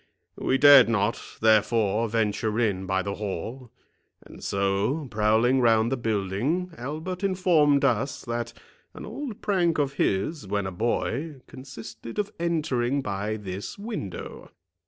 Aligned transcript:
We 0.39 0.57
dared 0.57 0.89
not, 0.89 1.21
therefore, 1.41 2.09
venture 2.09 2.59
in 2.59 2.87
by 2.87 3.03
the 3.03 3.13
hall; 3.13 3.71
and 4.25 4.43
so, 4.43 5.07
prowling 5.11 5.59
round 5.61 5.91
the 5.91 5.95
building, 5.95 6.71
Albert 6.75 7.23
informed 7.23 7.85
us, 7.85 8.25
that 8.25 8.51
an 8.95 9.05
old 9.05 9.43
prank 9.43 9.77
of 9.77 9.93
his, 10.01 10.47
when 10.47 10.65
a 10.65 10.71
boy, 10.71 11.41
consisted 11.45 12.17
of 12.17 12.31
entering 12.39 13.03
by 13.03 13.35
this 13.37 13.77
window. 13.77 14.49